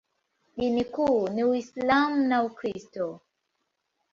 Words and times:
Dini 0.57 0.83
kuu 0.85 1.27
ni 1.29 1.43
Uislamu 1.43 2.27
na 2.27 2.43
Ukristo. 2.43 3.19